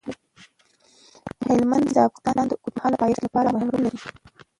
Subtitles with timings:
[1.47, 3.99] هلمند سیند د افغانستان د اوږدمهاله پایښت لپاره مهم رول لري.